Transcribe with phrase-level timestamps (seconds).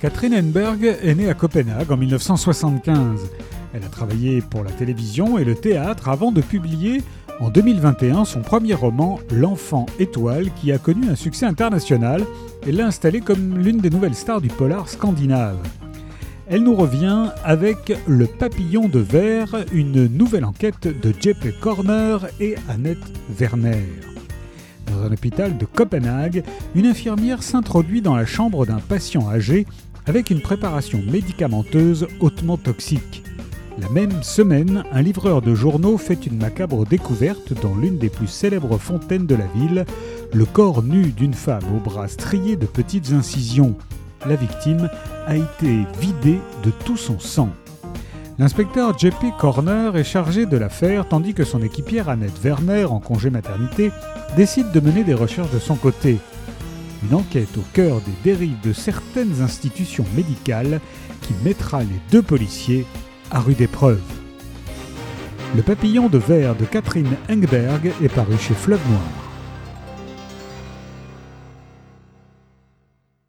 [0.00, 3.30] Catherine Enberg est née à Copenhague en 1975.
[3.72, 7.02] Elle a travaillé pour la télévision et le théâtre avant de publier
[7.40, 12.24] en 2021 son premier roman L'enfant étoile qui a connu un succès international
[12.66, 15.56] et l'a installée comme l'une des nouvelles stars du polar scandinave.
[16.48, 22.54] Elle nous revient avec Le papillon de verre, une nouvelle enquête de Jeppe Corner et
[22.68, 22.98] Annette
[23.30, 24.15] Werner.
[25.06, 26.42] Un hôpital de Copenhague,
[26.74, 29.64] une infirmière s'introduit dans la chambre d'un patient âgé
[30.04, 33.22] avec une préparation médicamenteuse hautement toxique.
[33.80, 38.26] La même semaine, un livreur de journaux fait une macabre découverte dans l'une des plus
[38.26, 39.84] célèbres fontaines de la ville,
[40.32, 43.76] le corps nu d'une femme aux bras striés de petites incisions.
[44.26, 44.90] La victime
[45.26, 47.50] a été vidé de tout son sang.
[48.38, 53.30] L'inspecteur JP Corner est chargé de l'affaire tandis que son équipière Annette Werner, en congé
[53.30, 53.90] maternité,
[54.36, 56.18] décide de mener des recherches de son côté.
[57.08, 60.80] Une enquête au cœur des dérives de certaines institutions médicales
[61.22, 62.84] qui mettra les deux policiers
[63.30, 64.02] à rude épreuve.
[65.54, 69.25] Le papillon de verre de Catherine Engberg est paru chez Fleuve Noir.